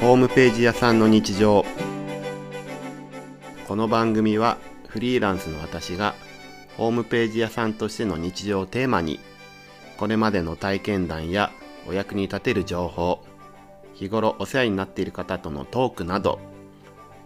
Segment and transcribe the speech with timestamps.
[0.00, 1.62] ホームページ屋さんの日常。
[3.68, 4.56] この番組は
[4.88, 6.14] フリーランスの私が
[6.78, 9.20] ホームページ屋さんとしての日常をテーマに
[9.98, 11.52] これまでの体験談や
[11.86, 13.22] お役に立てる情報
[13.92, 16.40] 日頃お世話になっている方とのトークなど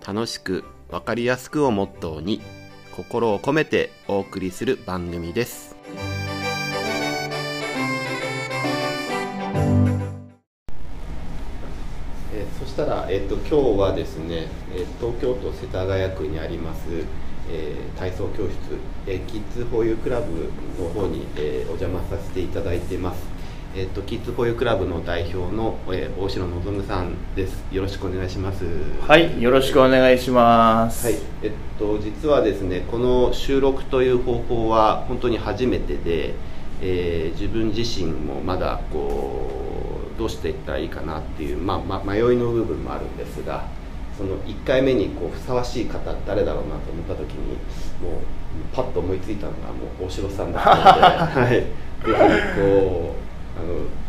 [0.05, 2.43] 楽しくわかりやすくをモットーに
[2.97, 5.74] 心を込めてお送りする番組です。
[12.75, 16.81] したら、えっと今日はですね、えー東京都世田谷区にあります、
[17.49, 18.53] えー体操教室、
[19.07, 20.51] えーキッズフォーユークラブ
[20.83, 23.23] の方に、えーお邪魔させていただいてます。
[23.77, 27.65] えっとキッズフォーユークラブの代表の、えー大城望さんです。
[27.71, 28.65] よろしくお願いします。
[29.07, 31.07] はい、よろしくお願いします。
[31.07, 36.35] はい、えっと実はですねこの収録という方法は本当に初めてで、
[36.83, 39.74] えー自分自身もまだこう
[40.19, 43.67] どうしていったらいいかなっていう、まあま、迷いの部分もあるんですが
[44.17, 47.57] その1回目にこうふさわしい方誰だろうなと思った時に
[48.01, 48.21] もう
[48.73, 51.67] パッと思いついたのがもう大城さんだったので、 はい、ぜ
[52.05, 52.13] ひ
[52.61, 54.05] こうあの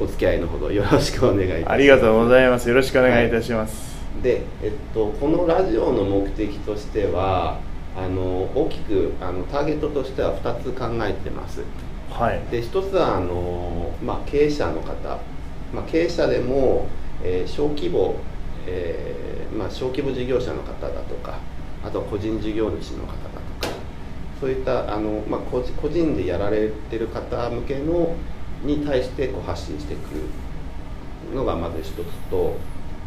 [0.00, 1.72] おお付き合いのほどよろしくお願いいたします。
[1.72, 2.68] ありがとうございます。
[2.68, 3.94] よろしくお願いいたします。
[4.22, 7.58] で、えっと、このラジオの目的としては
[7.96, 11.62] あの大きくあのターゲットとしては2つ考えてます
[12.10, 12.40] はい。
[12.50, 15.18] で1つはあの、まあ、経営者の方、
[15.74, 16.86] まあ、経営者でも、
[17.22, 18.16] えー小規模、
[18.66, 21.38] えーまあ、小規模事業者の方だとか
[21.84, 23.16] あとは個人事業主の方だ
[23.60, 23.74] とか
[24.40, 28.16] そういったあの、まあ、個人でやられてる方向けの
[28.64, 31.94] に対してこう発信していくのがまず一つ
[32.30, 32.56] と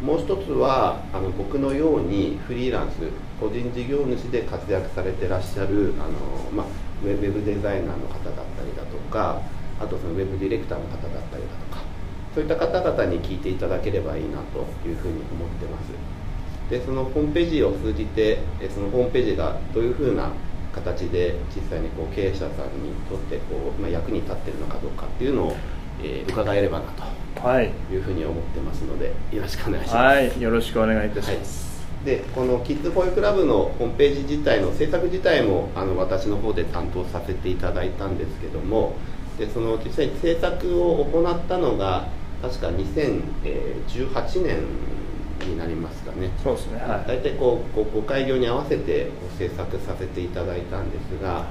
[0.02, 2.94] もう一つはあの僕のようにフリーランス
[3.40, 6.66] 個人事業主で活躍されてらっしゃるあの、まあ、
[7.04, 9.42] ウェウェブデザイナーの方だったりだとか
[9.80, 11.67] あとそのウェブディレクターの方だったりだとか
[12.38, 20.30] そういった方々に聞いていただければいいなというふうに思ってますでそのホームページを通じてえそのホームページがどういうふうな
[20.72, 25.56] 形で実際にこう経営者さんにとってこう、まあ、役に立ってるのかどうかっていうのを、
[26.00, 27.72] えー伺えればなとはい。
[27.92, 29.96] いうふうに思ってますのでよろしくお願いします。
[29.96, 31.88] はい、よろしくお願いいたします。
[32.04, 38.94] でこのキッズフォーイクラブのホームページ自体の制作自体もあの私の方で担当させていただいたんですけども
[39.38, 42.06] でその実際に制作を行ったのが
[42.42, 44.58] 確か2018年
[45.46, 46.30] になりますかね。
[46.42, 46.80] そうですね。
[46.80, 47.08] はい。
[47.08, 51.44] 大体こうご開業に合わせて制作させていただいたんですが、はい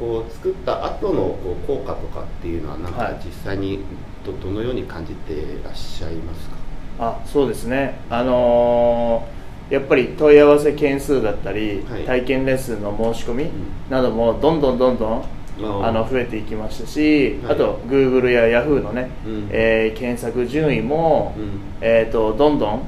[0.00, 3.80] こう作った後のこう効果とかっていうのはなんかはい実際に
[4.24, 6.56] どどのように感じてらっしゃいますか、
[6.98, 8.00] あ、そうですね。
[8.08, 9.40] あのー
[9.70, 13.50] やっぱり問い合わせ件数だったり、はい体験レッスンの申し込みん
[13.88, 15.24] などもどんどんどんどん
[15.62, 17.52] ああの増えていきましたし、はい。
[17.54, 19.48] あと Google や Yahoo のね、うん。
[19.50, 21.60] えー検索順位も、うん。
[21.80, 22.82] えー、とどんどん、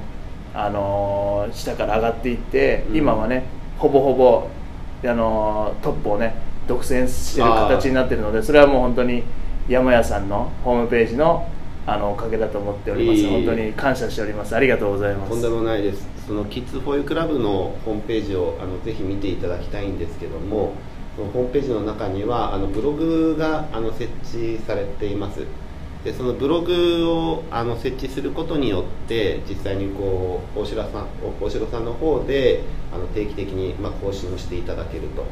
[0.54, 2.96] あのー下から上がっていって、うん。
[2.96, 3.44] 今はね
[3.78, 4.48] ほぼほぼ、
[5.04, 6.34] あのートップをね
[6.66, 9.24] 独占してる形になってるのでそれはもう本当に
[9.68, 11.48] 山屋さんのホームページの
[11.84, 13.28] あのおかげだと思っております、いい。
[13.28, 14.54] 本当に感謝しております。
[14.54, 15.30] ありがとうございます。
[15.30, 16.06] とんでもないです。
[16.26, 20.72] そのキッズフォーユークラブのホームページをあのぜひ見ていただきたいんですけどもその
[21.16, 25.44] ホームページの中にはあのブログがあの設置されています。
[26.04, 31.06] でそのブログをあの設置することによって実際にこう大城さん
[31.40, 35.24] 大城さんの方であの定期的に、まあ、更新をしていただけると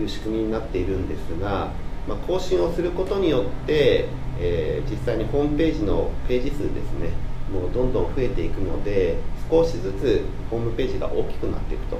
[0.00, 1.70] いう仕組みになっているんですが、
[2.06, 7.10] まあ、更新をすることによって、えー実際にホームページのページ数ですね
[7.52, 9.16] もうどんどん増えていくので
[9.50, 11.96] 少しずつホームページが大きくなっていくと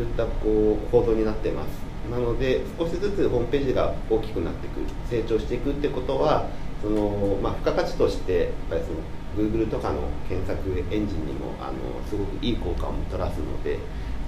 [0.00, 1.83] いったこう構造になっています。
[2.10, 6.48] なので少しずつホームページが大きくなっていく成長していくってことは
[6.82, 8.98] その、まあ、付加価値としてやっぱりその
[9.36, 11.72] Google とかの検索エンジンにもあの
[12.08, 13.78] すごくいい効果をもたらすので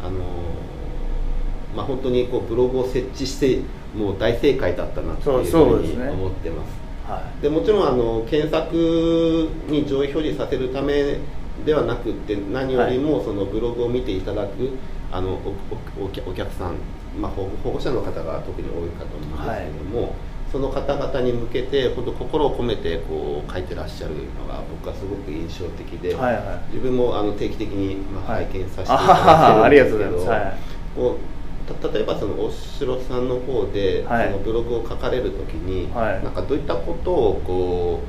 [0.03, 0.21] あの
[1.75, 3.61] まあ、本当にこうブログを設置して
[3.95, 6.87] もう大正解だったなというふそうに思ってます。
[7.07, 11.19] はでもちろんあの検索に上位表示させるため
[11.65, 14.71] ではなくって何よりもそのブログを見ていただく
[15.13, 15.35] あの
[15.99, 16.77] おおお客お客さん、
[17.21, 20.15] まあ、保保護者の方が特に多いかと思うんですけども、
[20.53, 26.75] その方々に向けて本当心を込めてこう書いてらっしゃるのが僕はすごく印象的で、はいはい。
[26.75, 28.45] 自分もあの定期的にまあはい。
[28.47, 30.57] 拝見させていあただいてるんですけど、とうございます、はい。
[30.95, 34.27] こうた例えばそのお城さんの方で、はい。
[34.27, 36.25] そのブログを書かれるときに、はい。
[36.25, 38.01] なんかどういったことをこ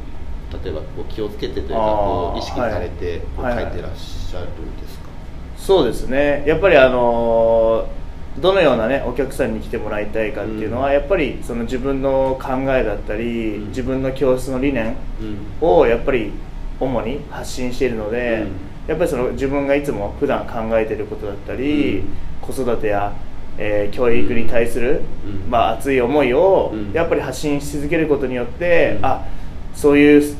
[0.51, 3.63] う例えばこう気をつけてというかこう意識されてこうはい。
[3.63, 5.09] 書いてらっしゃるんですか、
[5.57, 6.43] そうですね。
[6.45, 7.96] やっぱりあのー
[8.39, 10.93] どのようなねお客さんに来てもらいたいかっていうのは、うん。
[10.93, 13.67] やっぱりその自分の考えだったり、うん。
[13.69, 15.67] 自分の教室の理念うん。
[15.67, 16.31] をやっぱり
[16.79, 18.51] 主に発信しているので、うん。
[18.87, 22.05] やっぱりその自分がいつも普段考えていることだったり、うん。
[22.41, 23.13] 子育てや、
[23.57, 25.49] えー教育に対する、うん。
[25.49, 26.93] まあ、熱い思いをうん。
[26.93, 29.05] やっぱり発信し続けることによって、うん。
[29.05, 29.25] あ
[29.73, 30.35] そういう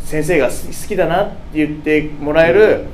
[0.00, 2.86] 先生が好きだなって言ってもらえる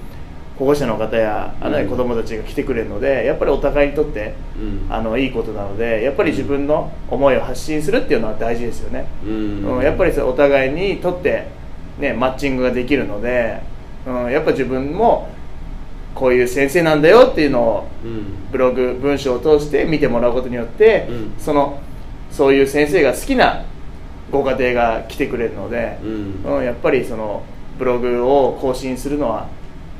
[0.59, 4.87] 保護者の方やあ子どもたちが来てくれるのでやっぱりお互いにとってうん。
[4.89, 9.77] あのいいことなのでやっぱり自分の思いを発信するっていうのは大事ですよね、うん。
[9.77, 11.49] うんやっぱりお互いにとって、
[11.99, 13.61] ね、マッチングができるので、
[14.07, 15.29] うん、やっぱ自分も
[16.15, 18.51] こういう先生なんだよっていうのをうん。
[18.53, 21.33] ブログ文章を通して見てもらうことによって、うん。
[21.39, 21.81] その
[22.31, 23.65] そういう先生が好きな
[24.31, 26.45] ご家庭が来てくれるので、うん。
[26.45, 27.43] うんやっぱりその
[27.77, 29.49] ブログを更新するのは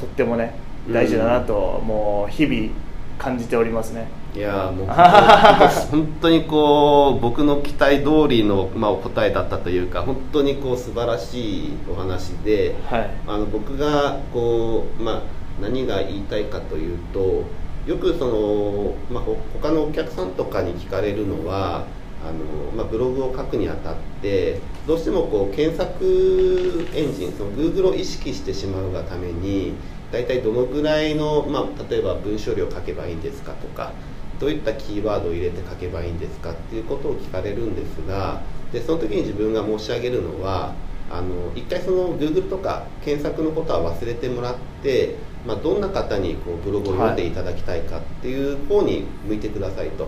[0.05, 0.55] とってもね
[0.91, 2.71] 大事だなと、もう日々
[3.19, 4.07] 感じておりますね。
[4.35, 4.87] いやーもう
[5.93, 15.23] 本当にこう僕の期待通りの、まあ、お答えだったというか本当にこう素晴らしいお話で、はいあの僕がこう、まあ、
[15.63, 17.45] 何が言いたいかというと
[17.87, 21.85] よくその、まあ、ほ他のお客さんとかに聞かれるのは
[22.25, 24.59] あの、まあ、ブログを書くにあたって
[24.89, 29.75] どうしてもこう検索エンジンその Google を意識してしまうがために
[30.15, 33.91] 大体どのぐらいの、まあ、例えば文章量書けばいいんですかとか
[34.39, 38.41] どういったキーワードを入れて書けばいいんですかっていうことを聞かれるんですが
[38.73, 40.73] でその時に自分が申し上げるのは
[41.11, 50.07] あの一回その Google とか検索のことは忘れてもらって、まあ、どんな方にこうブログを読んでいただきたいかっていう方に向いてくださいと。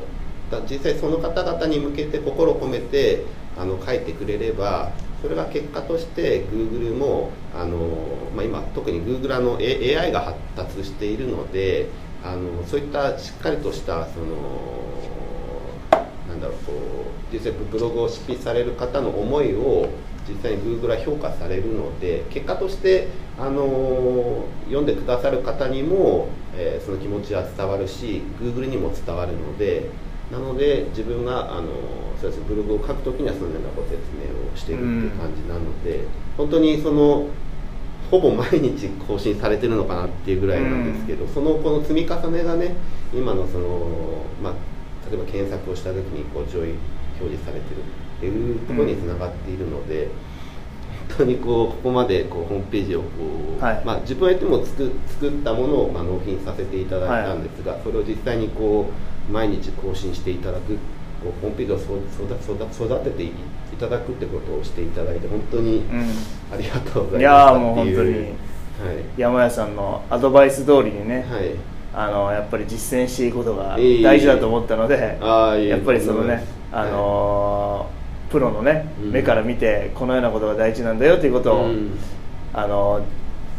[0.52, 3.24] だ実際その方々に向けて心を込めて
[3.58, 4.92] あの書いてくれれば
[5.26, 7.78] それが結果として Google もあの、
[8.36, 11.88] まあ、今特に Google の AI が発達しているので
[12.22, 14.86] あのそういったしっかりとしたその
[16.28, 19.88] なんだろうこう実際ブログを執筆される方の思いを
[20.28, 29.90] 実際に Google は評価されるので結果としてあの読んでくださる方にも、えーその気持ちは伝わるし Google にも伝わるので
[30.30, 31.68] なので自分があの
[32.20, 36.00] そうですねブログを書くときにはそのようなご説明をしているっていう感じなので、
[36.36, 37.28] 本当にその
[38.10, 42.74] ほぼ毎日 更新されてるのかなっていうぐらいなんですけど、そのこの積み重ねがね
[43.14, 44.52] 今のその、まあ、
[45.10, 46.74] 例えば検索をした時にこう上位
[47.20, 47.78] 表示されてる
[48.18, 50.08] っていうところにつながっているので、
[51.08, 53.06] 本当にこうここまでこうホームページをこ
[53.60, 53.82] う、はい。
[53.84, 60.74] まあ、自分は言っても作作ったものをまあ納品させていただいたんですが、それを実際にこう毎日更新していただく
[61.22, 63.30] こうホームページを育ててい
[63.78, 66.00] ただくってことをしていただいて本当にうん。
[66.52, 68.30] ありがとうございいましたやーもう本当にはい。
[69.16, 71.50] 山屋さんのアドバイス通りにね、はい。
[71.94, 76.42] あのやっぱり実践していくことがいえいえ大事だと思ったので、あーいえやっぱりそのね、はい。
[76.72, 77.96] あのー
[78.30, 79.12] プロのね、うん。
[79.12, 81.98] 目から見てこのようなことが大事なんだよということを、うん。
[82.52, 83.02] あのー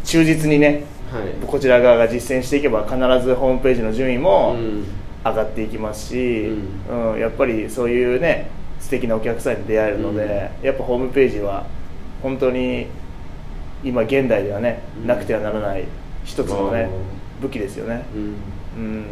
[0.03, 1.47] 忠実にねはい。
[1.47, 4.85] こちら側が実践していけば必ずホームページの順位もうん
[5.29, 6.47] 上がっていきますし、
[6.89, 11.65] ううんやっぱりそういうね素敵なお客さんに出会えるので、やっぱホームページは
[12.21, 12.87] 本当に
[13.83, 15.07] 今現代ではね、うん。
[15.07, 15.85] なくてはならない
[16.23, 16.89] 一つのねあ
[17.41, 18.05] 武器ですよね。
[18.15, 18.21] うん。
[18.21, 19.05] うん。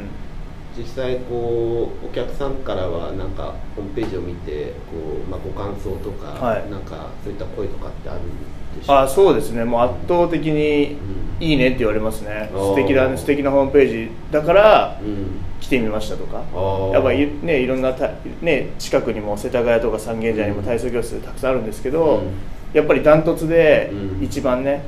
[0.77, 6.69] 実際こうお客さんからはなんかホームページを見てこう、まあ、ご感想とか、はい。
[6.69, 8.54] なんかそういった声とかってあるんでしょうか？
[8.87, 9.63] あそうですね。
[9.63, 11.25] もう圧倒的にうん。
[11.37, 12.75] いいねって言われますね、あー。
[12.75, 13.17] 素敵だね。
[13.17, 14.11] 素敵なホームページ。
[14.31, 15.27] だからうん。
[15.59, 16.43] 来てみましたとか。
[16.53, 16.91] あー。
[16.91, 18.09] やっぱりねいろんなた、
[18.41, 22.31] ね、近くにも世田谷とか三軒茶屋にも体操教室たくさんあるんですけど、うん。
[22.73, 24.23] やっぱりダントツでうん。
[24.23, 24.83] 一番ね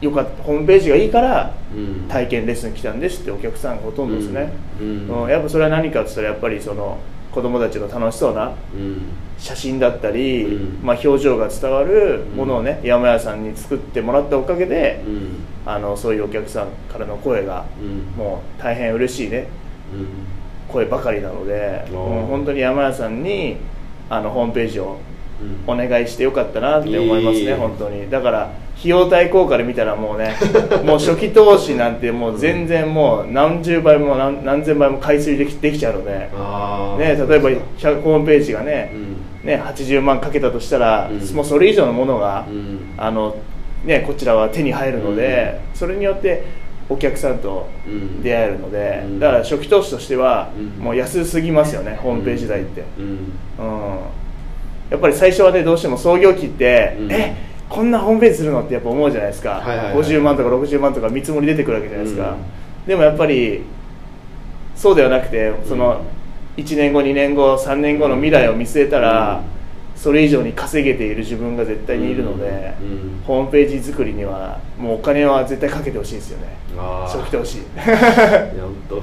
[0.00, 2.08] よかったホームページがいいからうん。
[2.08, 5.22] 体験レッスン来たんですってお客さんがほとんどですね、うん。
[5.22, 5.28] うん。
[5.28, 6.98] やっぱそれは何かって言ったらやっぱりその
[7.30, 9.02] 子供たちの楽しそうなうん
[9.42, 10.86] 写真だったり、うん。
[10.86, 15.28] まあ、表情が伝わるものをね、山屋さんに作ってもらったおかげで、うん。
[15.64, 18.16] あのそういうお客さんからの声が、うん。
[18.16, 19.48] もう大変嬉しいね。
[19.92, 20.08] うん。
[20.72, 21.92] 声ばかりなので、ー。
[21.92, 23.56] もう本当に山屋さんに
[24.08, 24.98] あのホームページを
[25.66, 25.74] うん。
[25.74, 28.08] お願いしてよかったなって思いますね、本当に。
[28.08, 30.36] だから費用対効果で見たらもうね
[30.84, 36.10] もう初期投資なんてもう全然もう何十倍も何何千倍も回数できできちゃうので、
[36.98, 39.11] ね、例えば100ホームページがね,、うん
[39.44, 41.36] ね80万かけたとしたら、うん。
[41.36, 42.94] もうそれ以上のものが、うん。
[42.96, 43.36] あの
[43.84, 46.44] ね、こちらは手に入るので、それによって
[46.88, 48.22] お客さんとうん。
[48.22, 49.18] 出会えるので、うん。
[49.18, 50.84] だから初期投資としては、うん。
[50.84, 53.04] もう安すぎますよねホームページ代って、うん。
[53.04, 53.98] うん。
[54.90, 57.12] やっぱり最初はねどうしても創業期って、うん。
[57.12, 57.36] え
[57.68, 59.96] こんなホームページするのってやっぱ思うじゃないですか、はいはいはい。
[59.96, 62.86] 50万とか60万とか見積もり出てくるわけじゃないですか、うん。
[62.86, 63.62] でもやっぱり
[64.76, 66.21] そうではなくてそのうん
[66.56, 69.42] 1年後2年後3年後の未来を見据えたら、
[70.02, 73.22] それ以上に稼げている自分が絶対にいるので、うんうん。
[73.24, 76.56] ホームページ作りにはもうお金は絶対かけてほしいですよね。
[77.08, 77.60] そう来てほしい。
[77.60, 78.96] いや本当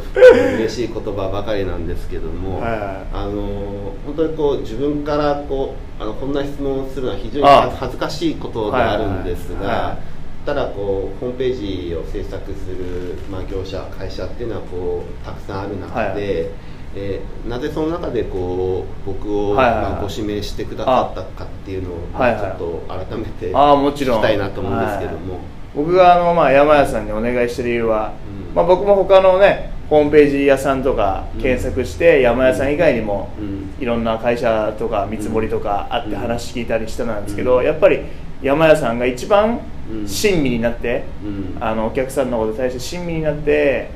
[0.57, 2.71] 嬉しい言葉ばかりなんですけども、はい。
[2.71, 2.79] はい
[3.13, 7.71] あの本当にこう自分からこうあのこんな質問をするのは非常にあ。
[7.71, 9.97] 恥ずかしいことであるんですが、はいはいはい。
[10.45, 16.51] ただこうホームページを制作する、まあ、業者会社っていうのはこうたくさんある中で、はいはい
[16.95, 22.41] えーなぜその中でこう僕を、まあ、ご指名してくださったかっていうのを、まあはいはい。
[22.41, 24.17] ちょっと改めてああもちろん。
[24.19, 25.39] 聞きたいなと思うんですけども。
[25.75, 28.13] 僕があの、まあ、山屋さんにお願いしてる理由は、
[28.49, 28.55] うん。
[28.55, 33.73] まあ、僕も他のねホームページ屋さんとか検索して、山屋さん以外にも、うん。
[33.79, 36.19] いろんな会社とか見積もりとかあってうん。
[36.19, 37.65] 話聞いたりしたんですけど、うん。
[37.65, 38.01] やっぱり
[38.41, 39.59] 山屋さんが一番
[39.91, 40.07] うん。
[40.07, 41.57] 親身になって、うん。
[41.59, 43.89] あのお客さんのことに対して親身になって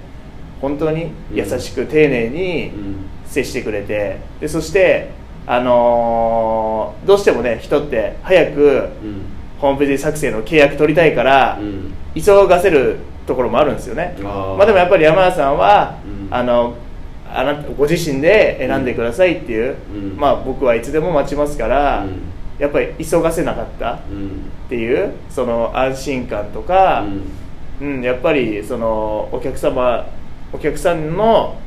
[0.64, 2.96] 本当に優しく丁寧にうん。
[3.26, 5.10] 接してくれてでそして、
[5.48, 9.22] あのーどうしてもね人って早くうん。
[9.60, 11.94] ホームページ作成の契約取りたいから、うん。
[12.16, 14.16] 急がせるところもあるんですよね。
[14.22, 16.34] まあでもやっぱり山田さんは、うん。
[16.34, 16.76] あの
[17.30, 20.18] あなたご自身で選んでくださいっていう、うん。
[20.18, 22.22] まあ僕はいつでも待ちますから、うん。
[22.60, 24.52] やっぱり急がせなかったっうん。
[24.70, 27.06] ていうその安心感とか、
[27.82, 27.88] うん。
[27.96, 30.06] うん、やっぱりそのお客様
[30.54, 31.58] お客さんの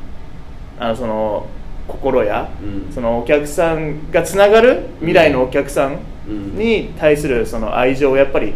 [0.78, 1.47] あのその
[1.88, 2.93] 心や、うん。
[2.93, 6.57] そのお客さんがつながる未来のお客さんうん。
[6.57, 8.55] に対するその愛情をやっぱり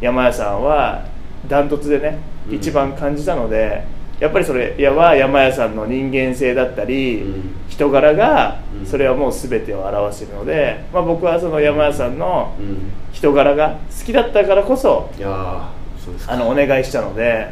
[0.00, 1.06] 山屋さんは
[1.48, 2.54] ダントツでね、うん。
[2.56, 3.84] 一番感じたので
[4.18, 7.54] やっぱりそれやは山屋さんの人間性だったり、うん。
[7.68, 8.86] 人柄がうん。
[8.86, 12.92] それはもう全てを表しているので、まあ、僕はその山屋さんのうん。
[13.12, 15.10] 人柄が好きだったからこそ
[16.28, 17.50] あのお願いしたので、はい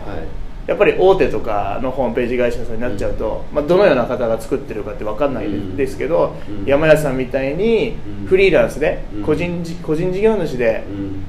[0.68, 5.76] やっぱり大手とかのホームページ会社さんになっちゃうと、まあ、どのような方が作ってるかって分かんないうん。
[5.78, 6.66] ですけど、うん。
[6.66, 8.26] 山屋さんみたいにうん。
[8.26, 9.24] フリーランスでうん。
[9.24, 11.24] 個人じ個人事業主でうん。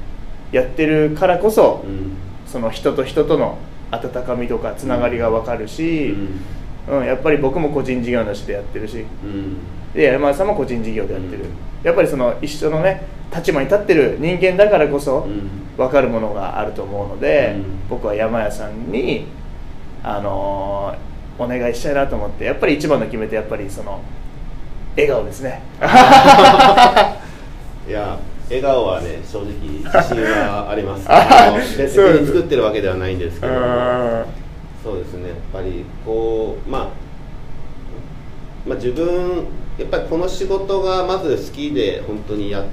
[0.52, 2.12] やってるからこそ、うん。
[2.46, 3.56] その人と人との
[3.90, 6.40] 温かみとかつながりが分かるし、うん
[7.06, 9.06] やっぱり僕も個人事業主でやってるし。
[9.24, 9.56] うん。
[9.94, 11.50] で山田さんも個人事業でやってる、うん。
[11.82, 15.50] やっぱりその一緒のね立場に立ってる人間だからこそうん。
[15.76, 17.64] 分かるものがあると思うので、うん。
[17.88, 19.26] 僕は山屋さんに、
[20.02, 21.10] あのー
[21.40, 24.02] お願いしたいなと思ってやっぱり一番の決め手やっぱりその
[24.94, 25.62] 笑顔ですね。
[27.88, 28.18] いや
[28.48, 31.06] 笑顔はね正直自信はあります。
[31.10, 33.52] ああの別に作ってるわけではないんですけど。
[34.84, 36.88] そうですねやっぱりこう、まあ、
[38.66, 39.46] まあ自分
[39.78, 42.68] やっぱりこの仕事がまず好きで本当にやって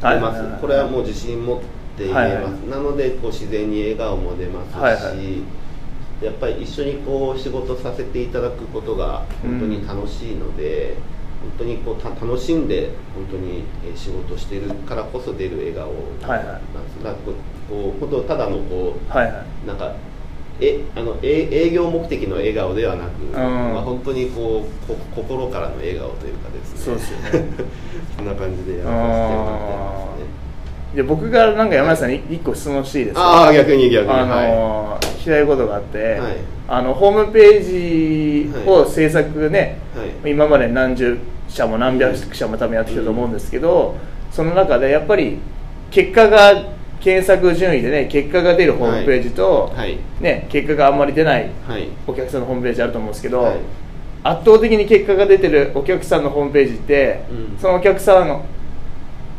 [0.00, 0.42] ます、はい。
[0.42, 1.58] はいはいこれはもう自信持っ
[1.96, 2.42] て言えます、はい。
[2.42, 6.24] はいなのでこう自然に笑顔も出ますし、はいはい。
[6.24, 10.96] やっぱり一緒にこう仕事させていただくことが本当に楽しいので、
[11.40, 15.90] 本当にこうた楽しんで本当にえー仕事してるからこそ出る笑顔
[16.28, 16.46] はいはい。
[16.46, 17.32] なんですだからこ
[17.96, 19.66] うこうただのこうはいはい。
[19.66, 19.94] なんか
[20.60, 23.32] えあのえ営業目的の笑顔ではなく、ん。
[23.32, 26.80] まあ、本当にこうこ心からの笑顔というかですね。
[26.84, 27.48] そうですよね。
[28.16, 30.26] そんな感じでやらさせてもらってますね。
[30.96, 33.22] で僕がなんか山屋さんに一個質問していいですか？
[33.22, 34.12] ああ逆に逆に。
[34.12, 36.36] あのー聞きたいことがあって、はい。
[36.68, 40.30] あのホームページを制作ね、はい。
[40.32, 43.96] 今まで何十社も何百社も多分やってきたと思うんですけど、
[44.30, 45.38] その中でやっぱり
[45.90, 46.54] 結果が
[47.00, 49.98] 検索順位でね結果が出るホームページと、はい。
[50.20, 51.88] ね、結果があんまり出ないはい。
[52.06, 53.58] お客さんのホームページあると思うんですけど、はい。
[54.24, 57.58] 圧倒的に結果が出てるお客さんのホームページって、うん。
[57.58, 58.42] そのお客さん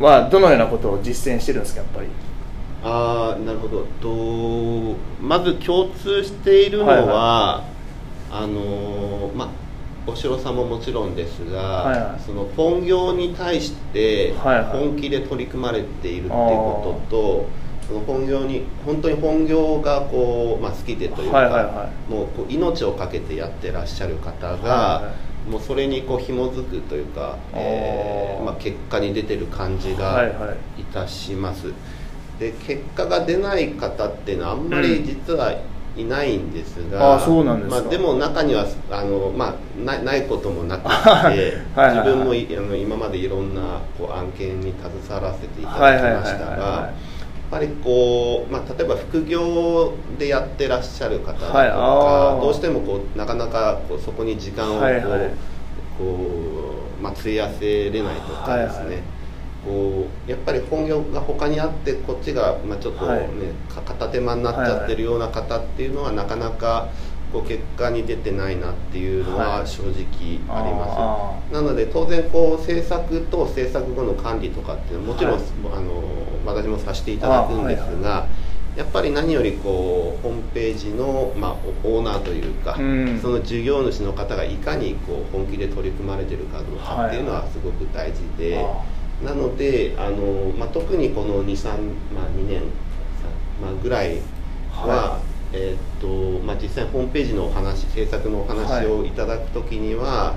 [0.00, 2.06] はどのようなことを実践してるんですかやっぱり？
[2.82, 3.86] ああなるほど。
[4.00, 7.64] とまず共通しているのは、は
[8.30, 8.32] い。
[8.32, 9.48] あのーまあ
[10.10, 12.20] お城さんももちろんですが、はいはい。
[12.20, 14.64] その本業に対してはいはい。
[14.66, 17.48] 本気で取り組まれているっていうことと、
[17.86, 25.14] その本業に本当に本業がこう、まあ、好きでというか、はいはいはもうこう命を懸けてやってらっしゃる方が、はいは
[25.50, 30.82] もうそれにこう紐づくというか、えーまあ、結果に出てる感じが、はいはい。
[30.82, 31.72] いたします。
[32.38, 35.52] で結果が出ない方っていうのはあんまり実は
[35.96, 37.80] いないんですが、あーそうなんですか。
[37.82, 42.46] まあ、でも中にはあの、まあ、ないないこともなくて はい自分もい。
[42.56, 43.60] あの今までいろんな
[43.98, 44.72] こう案件に
[45.06, 52.40] 携わらせていただきましたがやっぱりこう、まあ、例えば副業でやってらっしゃる方とか、はい。
[52.40, 55.02] どうしてもこうなかなかこうそこに時間をこう,、はいはい。
[55.98, 56.04] こ
[56.98, 59.02] うまあ、費やせれないとかですね、はいはい
[59.64, 63.28] こうやっぱり本業が他にあってこっちが、まあ、ちょっとね、はい。
[63.72, 66.88] か片手間になっちゃってるような方っていうのはなかなか
[67.32, 69.66] こう結果に出てないなっていうのははい。
[69.66, 75.42] 正直あります、あなので当然こう制作と制作後の管理とかっていうのはもちろん、はい。
[75.76, 76.02] あの
[76.46, 78.26] 私もさせていただくんですが、
[78.76, 83.18] やっぱり何よりこうホームページの、まあ、オオーナーというか、うん。
[83.20, 88.82] その事業主の方がいかにこう本気で取り組まれてるかどうかっていうのはすごく大事で、あ
[89.24, 91.68] なのであの、まあ、特にこの23、
[92.14, 92.62] まあ、2年、
[93.60, 94.18] まあ、ぐらい
[94.72, 95.20] は、は
[95.52, 99.10] えーっとまあ、実際ホームページのお話制作のお話をい。
[99.10, 100.34] ただくときには、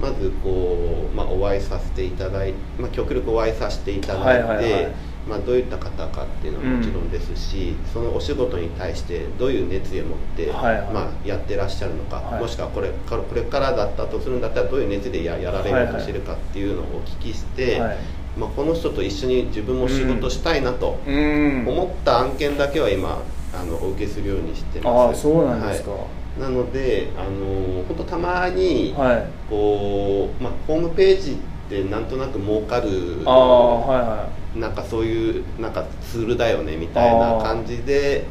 [0.00, 4.92] まずこう、まあ、お会いさせていただいて、まあ、極力お会いさせていただいて、はいはいはい。
[5.28, 10.90] まあ、どういった方かっていうのはもちろんですし、そのお仕事に対してどういう熱意を持って、はいはい。
[10.92, 12.40] まあ、やってらっしゃるのか、はい。
[12.40, 17.98] もしくはこれからこれからだったとするんだったらどういう熱でややられようとしてるかっていうのをお聞きして、はい
[18.38, 21.64] まあ、この人と一緒に自分も仕事したいなとうん。
[21.66, 23.20] 思った案件だけは今
[23.52, 25.18] あのお受けするようにしてあます。
[25.18, 25.96] あそうなんですか、は
[26.38, 26.40] い。
[26.40, 29.26] なのであの本当たまに、はい。
[29.48, 31.34] こうまあ、ホームページっ
[31.68, 38.24] てなんとなく儲かるああはいはなんかそういうなんかツールだよねみたいな感じで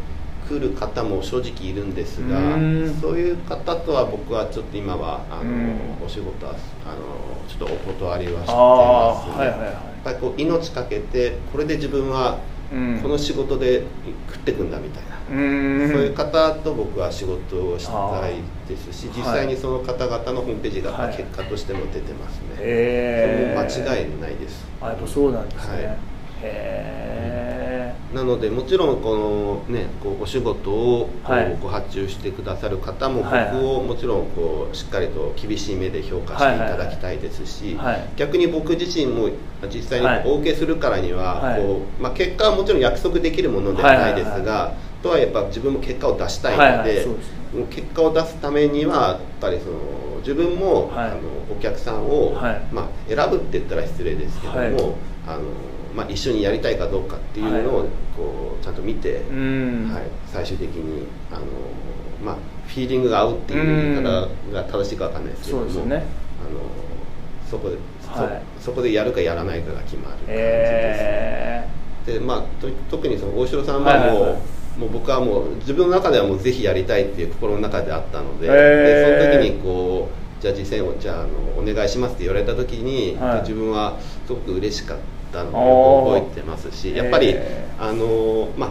[0.47, 2.97] 来る方も正直いるんですがうん。
[3.01, 5.77] そういう方とは僕はちょっと今はあのうん。
[6.05, 6.53] お仕事は
[6.85, 6.99] あの
[7.47, 8.55] ちょっとお断りはしてあ
[9.15, 9.27] ます。
[9.27, 9.33] ね。
[9.35, 12.39] あはいはいはいぱりこう命かけてこれで自分は
[12.71, 12.99] うん。
[13.01, 13.83] この仕事で
[14.27, 15.89] 食ってくんだみたいな、うん。
[15.91, 18.35] そういう方と僕は仕事をしたい
[18.67, 21.17] ですし実際にその方々のホームページがはい。
[21.17, 24.67] 結果としても出てますね、へえそれも間違いないです。
[24.81, 25.97] あやっぱそうなんですね、はい。
[26.43, 27.38] へ
[28.13, 31.09] なのでもちろんこのねこうお仕事を
[31.61, 33.45] ご発注してくださる方も僕はい。
[33.45, 39.29] はいをもちろんこうしっかりと厳しい目で評価していただきたいですし、はい逆に僕自身も
[39.73, 41.61] 実際にはいお受けするからには、はい。
[41.61, 47.07] こうまあ、結果はもちろん約束できるものではないですが、はいはいとはいえやっぱ自分も結果を出したいはいはい。
[47.07, 51.11] ので,、結果を出すためにはやっぱりその自分も、はい。
[51.11, 51.19] あの
[51.57, 52.61] お客さんを、はい。
[52.71, 54.73] まあ、選ぶって言ったら失礼ですけども、はい。
[55.27, 55.43] あの
[55.95, 57.87] まあ、一緒にやりたいかどうかっていうのを、はい。
[58.15, 59.89] こうちゃんと見て、うん。
[59.91, 61.45] はい、最終的にあの、
[62.23, 62.35] まあ、
[62.67, 65.99] フィーリングが合うっていう言い方が正しいかわかんないですけども、あの
[67.49, 68.41] そこで、はい。
[68.59, 70.39] そそこでやるかやらないかが決まる感じですね。
[71.05, 71.69] へ
[72.05, 74.79] でまあ、と特にその大城さんはもう,、はいはいはい。
[74.79, 78.53] もう僕はもう自分の中ではもうぜひやりたいっていう心の中であったので,、へー。
[78.53, 83.41] でその時にこうじゃあ実際をじゃああのお願いしますって言われた時に、はい。
[83.41, 85.03] 自分はすごく嬉しかった
[85.43, 86.17] のおー。
[86.17, 88.69] を覚えてますしやっぱりへあのまあ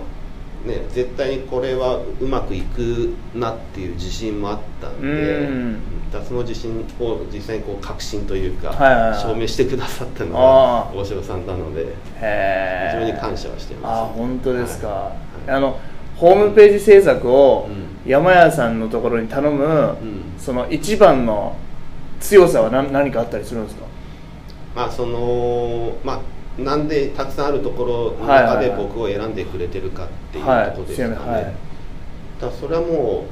[0.67, 5.79] ね、絶対にこれはうまくいくなっていう自信もあったんで、うん。
[6.27, 8.73] その自信を実際にこう確信というか、
[9.15, 14.01] 証明してくださったのが大城さんなので非常に感謝はしてます。
[14.01, 15.13] あ本当ですか、は
[15.47, 15.51] い。
[15.51, 15.79] あの
[16.17, 18.11] ホームページ制作をうん。
[18.11, 19.97] 山屋さんのところに頼む、ん。
[20.39, 21.55] その一番の
[22.19, 23.85] 強さは何何かあったりするんですか？
[24.75, 26.21] まあそのまあ
[26.59, 28.87] なんでたくさんあるところの中ではいはいはい。
[28.89, 31.45] 僕を選んでくれてるかっていうとはいころですかね、はい。
[31.45, 31.55] だか
[32.47, 33.25] らそれはも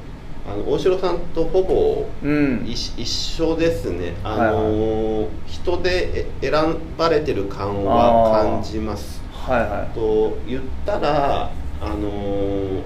[0.46, 2.64] うあの大城さんとほぼうん。
[2.66, 4.50] 一一緒ですね、あはい。
[4.52, 6.52] の人でえ選
[6.96, 9.20] ばれてる感は感じます。
[9.32, 9.94] はいはい。
[9.94, 12.82] と言ったらあの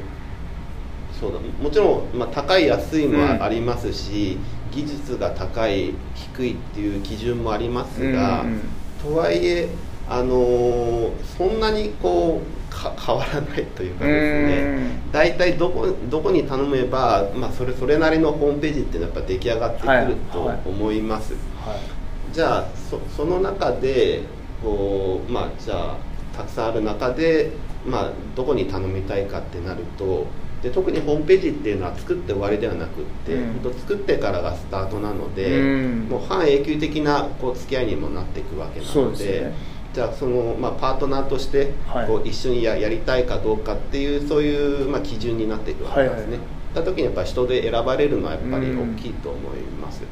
[1.21, 1.39] そうだ。
[1.63, 4.39] もちろん、まあ、高い安いもうんありますし、
[4.73, 8.61] 技術が高い低いっていう基準もありますが、うんうん。
[9.03, 9.69] とはいえ
[10.11, 15.01] あのそんなにこうか変わらないというかですね。
[15.13, 22.35] 大体どこどこに頼めば、まあ、それそれなりのホームページっていうのはやっぱ出来上がってくるとはいはい思います、はい。
[22.35, 24.23] じゃあそその中で
[24.63, 25.97] こうまあじゃあ
[26.37, 27.53] たくさんある中で、
[27.87, 30.27] まあ、どこに頼みたいかってなると
[30.63, 33.53] で特にホームページっていうのは作って終わりではなくって、うん。
[33.63, 35.65] 本当作ってからがスタートなので、う
[36.05, 36.09] ん。
[36.11, 39.53] もう半永久的なこう付き合いにもなっていくわけなので
[39.93, 42.07] じゃあその、まあ、パートナーとしてはい。
[42.07, 46.17] こう一緒にややりたいかどうかっていうそういう、まあ、基準になっていくわけですね。
[46.17, 46.39] はいはい。
[46.75, 50.03] た時にやっぱり人で選ばれるのはやっぱりうん大きいと思います。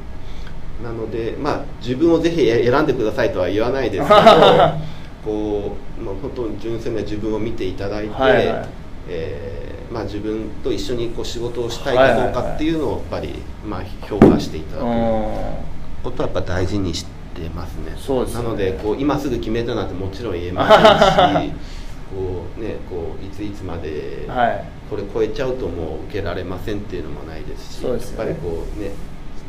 [0.83, 4.15] なので、まあ、自分をぜひ選んでくださいとは言わないですけど
[5.25, 8.67] こう、まあ、本当に純粋な自分を見ていただいて、はいはい。
[9.09, 13.33] えーまあ、自分と一緒にこう仕事をしたいかどうかっていうのをやっぱり、
[13.67, 14.85] まあ、評価していただく
[16.03, 17.18] ことはやっぱ大事にして
[17.49, 17.93] ますね。
[17.95, 18.43] そうですね。
[18.43, 21.53] なのでこう今すぐ決めたなんてもちろん言えませんし
[22.13, 24.65] こう、ね、こういついつまで、はい。
[24.89, 28.89] これ超えちゃうともう受けられませんっていうのもないですしやっぱりこうね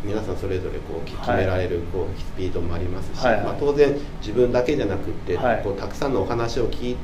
[0.04, 1.40] 皆さんそれぞれこうき決はい。
[1.40, 3.34] められるこうスピードもありますし、はい。
[3.36, 5.60] はいまあ、当然自分だけじゃなくって、はい。
[5.64, 6.96] こうたくさんのお話を聞い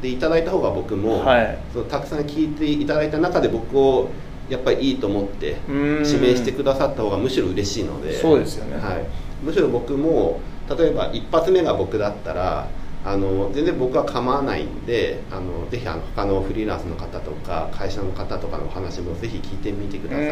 [0.00, 1.58] ていただいた方が僕も、はい。
[1.72, 4.10] そのたくさん聞いていただいた中で僕を
[4.48, 5.76] やっぱりいいと思ってうん。
[6.04, 8.76] 指名してくださった方がむしろ嬉しいのでそうですよね。
[8.76, 9.04] はい、
[9.42, 12.68] むしろ僕も例えば一発目が僕だったら
[13.04, 20.26] あの全然僕は構わないんであのぜひあの他のフリーランスの方とか会社の方とかのお話もぜひ聞いてみてください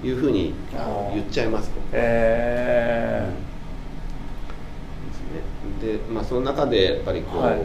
[0.00, 0.54] というふうに
[1.14, 3.30] 言っちゃいます僕え
[5.82, 5.98] ですね。
[5.98, 7.60] で、まあ、その中でやっぱりこう、はい。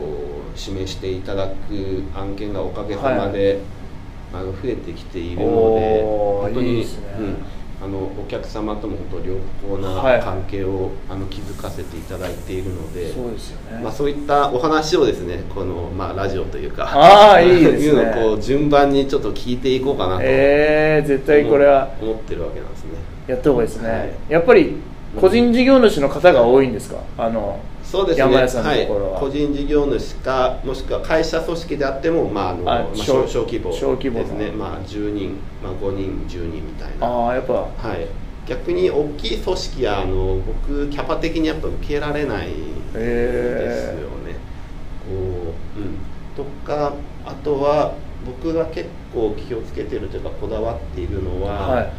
[0.58, 3.60] 指名していただく案件がおかげさまで、
[4.34, 7.16] あの増えてきているので本当にいいですね。
[7.20, 7.38] うん、
[7.84, 9.36] あのお客様とも本当良
[9.70, 10.22] 好なはい。
[10.22, 17.86] 関係を、あの築かせていただいているのでー、そうですよね、まあ、そういったお話をですねこの、まあ、ラジオというかあーいいですね。
[17.86, 22.92] いうのをこう順番にちょっと聞いていこうかなとえー、絶対これは思ってるわけなんですね。
[23.28, 24.12] やった方がいいですね、はい。
[24.30, 24.78] やっぱり
[25.20, 26.98] 個人事業主の方が多いんですか？
[27.18, 28.22] あのそうですね。
[28.22, 29.18] 山屋さんのところは。
[29.18, 34.26] い、個人事業主かもしくは会社組織であっても、まああのあまあ、小小小規模小規模の。
[34.26, 37.54] ですね、まあ、10人、まあ、5人10人みたいな、ああやっぱ。
[37.54, 38.08] はい、
[38.48, 42.48] 逆に大きい組織はあの僕キャパ的にやっぱ受けられない
[42.94, 44.36] ですよね、
[45.08, 45.98] こううん、
[46.36, 46.94] とか
[47.24, 47.94] あとは
[48.26, 51.92] 僕が結構気をつけてるというかこだわっているのは、はい。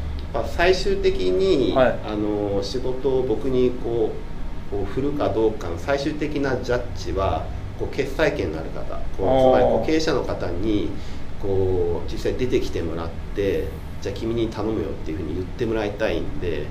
[0.48, 1.98] 最終的に、はい。
[2.04, 4.35] あの仕事を僕にこう
[4.70, 7.46] こう振るかどうかの最終的なジャッジは
[7.78, 10.90] こう決裁権のある方こうつまりこう経営者の方に
[11.40, 13.68] こう実際出てきてもらって
[14.00, 16.66] じゃあ君に頼むよっていうふうに言ってもらいたいんで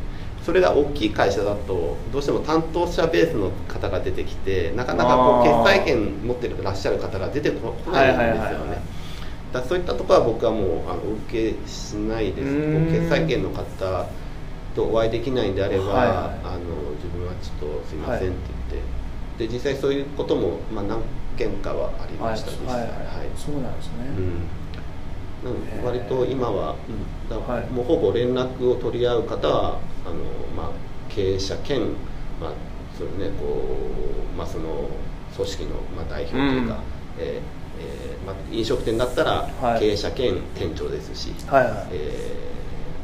[0.45, 8.81] それが大きい会社だとどうしても担当者ベースの方が出てきてなかなかこう決裁権持ってらっしゃる方が出てこ来ないんですよね。
[9.51, 12.53] だそういったところは僕はもうあのお受けしないです。
[12.53, 14.05] こう決裁権の方
[14.75, 16.07] とお会いできないんであれば、はい。
[16.09, 18.37] はいあの自分はちょっとすいませんって
[18.69, 21.01] 言って、で実際そういうことも、まあ、何
[21.37, 22.87] 件かはありました、実際はい。
[22.87, 22.89] はい。
[22.89, 23.27] はい。
[23.35, 24.05] そうなんですね、
[25.45, 27.29] うん、割と今は、うん。
[27.29, 27.37] だ
[27.71, 30.15] もうほぼ連絡を取り合う方はあの、
[30.55, 30.69] まあ、
[31.09, 31.81] 経営者兼、
[32.41, 32.51] まあ
[32.97, 33.45] そうねこ
[34.33, 34.89] うまあ、その
[35.35, 36.79] 組織の、まあ、代表というか、うん。
[37.17, 39.79] えーえーまあ、飲食店だったらはい。
[39.79, 41.63] 経営者兼店長ですし、はい。
[41.63, 41.73] はい。
[41.91, 42.37] え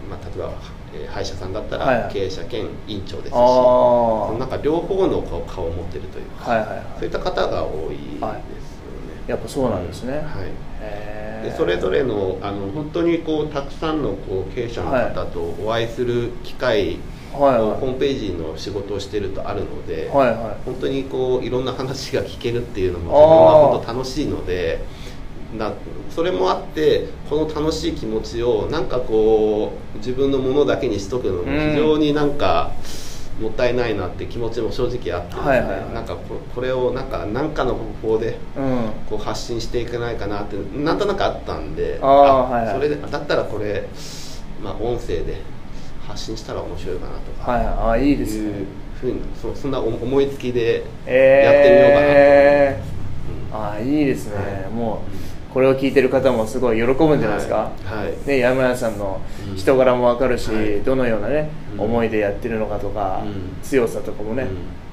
[0.08, 2.04] ーまあ、例えば、えー歯医者さんだったはいはい。
[2.04, 3.40] ら経営者兼院長ですし、あー。
[4.28, 6.86] そのなんか両方の顔顔を持ってるというか、はいはいはい。
[6.98, 8.28] そういった方が多いですよね。
[8.28, 8.42] はい。
[9.28, 10.24] やっぱそうなんですね、はい。
[11.44, 16.98] でそれぞれのあの本当にこうたくさんのこう経営者の方とお会いする機会
[17.34, 17.80] はいをはい。
[17.80, 24.80] ホームページの仕事をしてるとあるので、はいは本当にこういろんな話が聞けるっていうのも自分は本当楽しいので
[25.58, 25.74] な
[26.10, 32.72] それもあってこの楽しい気持ちをなんかこう自分のものだけにしとくのも非常になんか。
[33.40, 35.94] もったいないなって気持ちも正直あってですね、はいはいはい。
[35.96, 38.38] なんかここれをなんか何かの方法で
[39.10, 42.76] こう発信していけないかなってなんとなくあったんであーはいはい。
[42.76, 43.88] それでだったらこれ、
[44.64, 45.42] まあ、音声で
[46.08, 48.66] 発信したら面白いかなとかはいああいいですいうね
[49.00, 52.84] ふうにそそんな思いつきでやってみようかなと、え
[53.52, 53.66] うん。
[53.72, 54.72] あいいですね、はい。
[54.72, 58.06] もうこれを聞いてる方もすごい喜ぶんじゃないですか、はい。
[58.06, 58.28] はい。
[58.28, 59.56] ね、山屋さんのうん。
[59.56, 60.82] 人柄も分かるし、はい。
[60.82, 61.82] どのようなね、うん。
[61.82, 63.58] 思いでやってるのかとか、うん。
[63.62, 64.48] 強さとかもね、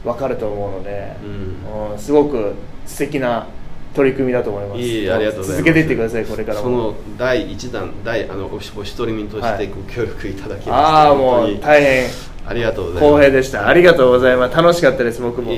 [0.04, 1.92] 分かると思うので、うん。
[1.92, 2.54] うんすごく
[2.86, 3.46] 素敵な
[3.94, 4.80] 取り組みだと思います。
[4.80, 5.62] いいえありがとうございます。
[5.62, 6.62] 続けていってくださいこれからも。
[6.62, 9.68] その第一弾第あのおお一人身としてはい。
[9.68, 12.08] ご協力いただきまして、ああもう大変。
[12.46, 13.14] ありがとうございます。
[13.14, 13.68] 光栄でした。
[13.68, 14.56] ありがとうございます。
[14.56, 15.52] 楽しかったです僕も。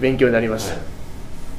[0.00, 0.70] 勉強になりまし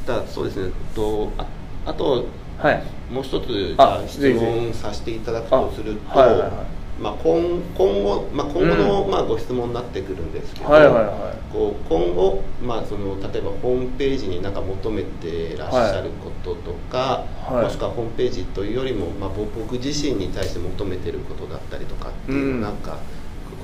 [0.05, 0.17] た。
[0.19, 0.71] だそうですね。
[0.95, 1.45] とあ
[1.85, 2.25] あと
[2.57, 2.83] はい。
[3.11, 6.51] もう一つじあゃあ質問させていただくとすると、あはいはいはい。
[6.99, 9.11] まあ、今今後、まあ、今後の、うん。
[9.11, 11.53] まあ、ご質問になってくるんですけど、はいはいはい。
[11.53, 17.63] こう今後、まあ、その例えばホームページになんか求めてらっしゃることとか、はい。
[17.65, 22.97] もしくはホームページというよりも、まあ、僕僕自身に対して求めてることだったりとかっていううんのなんか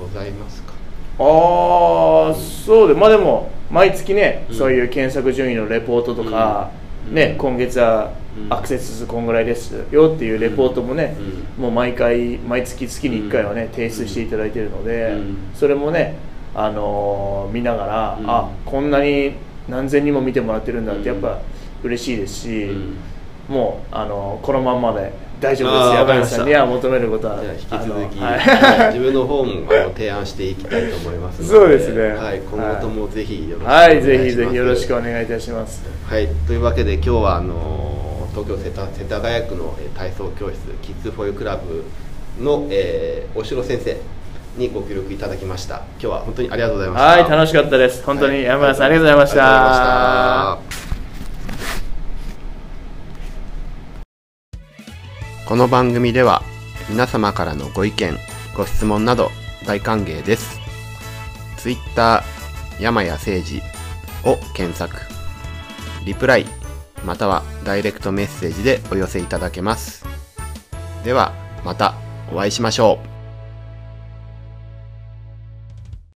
[0.00, 0.72] ございますか、
[1.18, 4.56] ああそうでまあでも毎月ね、うん。
[4.56, 6.70] そういう検索順位のレポートとか、
[7.08, 7.14] うん。
[7.14, 11.16] ね今月はうんアクセス数こんぐらいですよっていうレポートもね、
[11.58, 13.70] うもう毎回毎月月に1回はね、うん。
[13.70, 15.36] 提出していただいているので、うん。
[15.54, 16.16] それもね
[16.54, 18.30] あのー見ながら、うん。
[18.30, 19.32] あこんなに
[19.68, 21.40] 何千人も見てもらってるんだってやっうんぱ
[21.82, 22.96] 嬉しいですし、うん。
[23.48, 28.38] もうあのーこのまんまで大丈夫です山口さんには求めることは引き続き、はい。
[28.38, 28.94] はい。
[28.94, 32.08] 自分の方も提案していきたいと思いますのでそうですね。
[32.14, 34.06] はい、今後ともぜひよろしくおはい、願いします。
[34.06, 35.82] ぜひぜひよろしくお願いいたします。
[36.06, 37.83] はい、というわけで今日はあの
[38.34, 41.84] 東京世田世田谷区のえー体操教室キッズフォーユクラブ
[42.42, 43.96] の、えー、大城先生
[44.56, 45.82] にご協力いただきました。
[45.92, 48.04] 今日は本当にありがとうございましたはい、楽しかったです。
[48.04, 49.44] 本当に山田さん、ありがとうございました。
[49.44, 50.68] ありがとうございまし
[55.44, 56.42] たこの番組では、
[56.88, 58.16] 皆様からのご意見
[58.56, 59.30] ご質問など
[59.66, 60.58] 大歓迎です。
[61.58, 62.22] Twitter
[62.80, 63.62] 山谷誠二
[64.30, 64.96] を検索。
[66.04, 66.46] リプライ
[67.04, 70.04] またはダイレクトメッセージでお寄せいただけます。
[71.04, 71.32] では
[71.64, 71.94] また
[72.32, 73.13] お会いしましょう。